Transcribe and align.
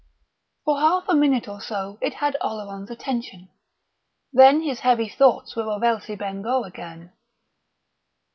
For 0.65 0.79
half 0.79 1.07
a 1.09 1.13
minute 1.13 1.47
or 1.47 1.61
so 1.61 1.99
it 2.01 2.15
had 2.15 2.35
Oleron's 2.41 2.89
attention; 2.89 3.49
then 4.33 4.63
his 4.63 4.79
heavy 4.79 5.07
thoughts 5.07 5.55
were 5.55 5.69
of 5.71 5.83
Elsie 5.83 6.15
Bengough 6.15 6.63
again. 6.65 7.11